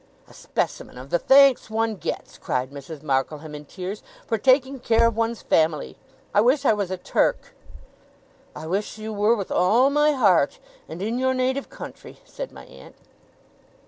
'A 0.27 0.33
specimen 0.33 0.97
of 0.97 1.11
the 1.11 1.19
thanks 1.19 1.69
one 1.69 1.95
gets,' 1.95 2.39
cried 2.39 2.71
Mrs. 2.71 3.03
Markleham, 3.03 3.53
in 3.53 3.65
tears, 3.65 4.01
'for 4.25 4.39
taking 4.39 4.79
care 4.79 5.05
of 5.05 5.15
one's 5.15 5.43
family! 5.43 5.95
I 6.33 6.41
wish 6.41 6.65
I 6.65 6.73
was 6.73 6.89
a 6.89 6.97
Turk!' 6.97 7.53
['I 8.55 8.65
wish 8.65 8.97
you 8.97 9.13
were, 9.13 9.35
with 9.35 9.51
all 9.51 9.91
my 9.91 10.13
heart 10.13 10.57
and 10.89 11.03
in 11.03 11.19
your 11.19 11.35
native 11.35 11.69
country!' 11.69 12.19
said 12.25 12.51
my 12.51 12.65
aunt.) 12.65 12.95